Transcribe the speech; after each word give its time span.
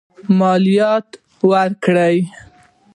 مالیات 0.39 1.09
ورکوي. 1.49 2.21